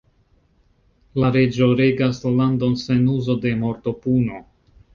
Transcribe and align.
La 1.23 1.29
reĝo 1.35 1.67
regas 1.81 2.23
la 2.25 2.33
landon 2.39 2.75
sen 2.87 3.07
uzo 3.19 3.39
de 3.47 3.55
mortopuno. 3.63 4.45